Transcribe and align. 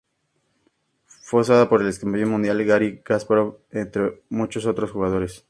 Fue 1.05 1.41
usada 1.41 1.69
por 1.69 1.79
el 1.79 1.87
ex 1.87 1.99
campeón 1.99 2.29
mundial 2.31 2.65
Gary 2.65 3.03
Kasparov 3.03 3.59
entre 3.69 4.23
muchos 4.31 4.63
jugadores 4.63 4.91
famosos. 4.93 5.39